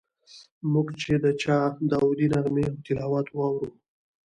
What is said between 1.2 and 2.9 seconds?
د چا داودي نغمې او